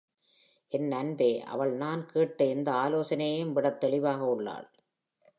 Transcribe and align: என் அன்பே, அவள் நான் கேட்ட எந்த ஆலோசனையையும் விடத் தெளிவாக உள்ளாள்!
என் 0.71 0.91
அன்பே, 0.91 1.43
அவள் 1.45 1.73
நான் 1.73 2.05
கேட்ட 2.05 2.45
எந்த 2.45 2.71
ஆலோசனையையும் 2.71 3.53
விடத் 3.53 3.79
தெளிவாக 3.79 4.25
உள்ளாள்! 4.25 4.67